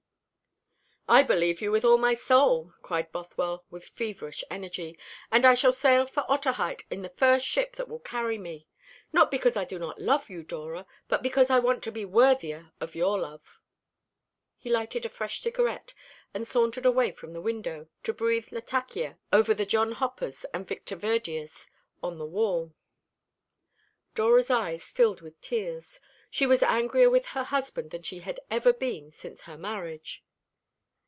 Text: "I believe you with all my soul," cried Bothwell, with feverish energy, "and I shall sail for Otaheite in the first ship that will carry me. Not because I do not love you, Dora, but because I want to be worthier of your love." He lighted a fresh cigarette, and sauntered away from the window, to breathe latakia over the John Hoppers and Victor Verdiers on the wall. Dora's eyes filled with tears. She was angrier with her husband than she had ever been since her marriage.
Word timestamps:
"I 1.09 1.23
believe 1.23 1.59
you 1.59 1.71
with 1.73 1.83
all 1.83 1.97
my 1.97 2.13
soul," 2.13 2.71
cried 2.81 3.11
Bothwell, 3.11 3.65
with 3.69 3.83
feverish 3.89 4.45
energy, 4.49 4.97
"and 5.29 5.43
I 5.45 5.55
shall 5.55 5.73
sail 5.73 6.05
for 6.07 6.23
Otaheite 6.31 6.85
in 6.89 7.01
the 7.01 7.09
first 7.09 7.45
ship 7.45 7.75
that 7.75 7.89
will 7.89 7.99
carry 7.99 8.37
me. 8.37 8.65
Not 9.11 9.29
because 9.29 9.57
I 9.57 9.65
do 9.65 9.77
not 9.77 9.99
love 9.99 10.29
you, 10.29 10.41
Dora, 10.41 10.85
but 11.09 11.21
because 11.21 11.49
I 11.49 11.59
want 11.59 11.83
to 11.83 11.91
be 11.91 12.05
worthier 12.05 12.71
of 12.79 12.95
your 12.95 13.19
love." 13.19 13.59
He 14.57 14.69
lighted 14.69 15.05
a 15.05 15.09
fresh 15.09 15.41
cigarette, 15.41 15.93
and 16.33 16.47
sauntered 16.47 16.85
away 16.85 17.11
from 17.11 17.33
the 17.33 17.41
window, 17.41 17.89
to 18.03 18.13
breathe 18.13 18.47
latakia 18.49 19.19
over 19.33 19.53
the 19.53 19.65
John 19.65 19.91
Hoppers 19.91 20.45
and 20.53 20.65
Victor 20.65 20.95
Verdiers 20.95 21.69
on 22.01 22.19
the 22.19 22.25
wall. 22.25 22.73
Dora's 24.15 24.49
eyes 24.49 24.89
filled 24.89 25.19
with 25.19 25.41
tears. 25.41 25.99
She 26.29 26.45
was 26.47 26.63
angrier 26.63 27.09
with 27.09 27.25
her 27.27 27.43
husband 27.43 27.91
than 27.91 28.03
she 28.03 28.19
had 28.19 28.39
ever 28.49 28.71
been 28.71 29.11
since 29.11 29.41
her 29.41 29.57
marriage. 29.57 30.23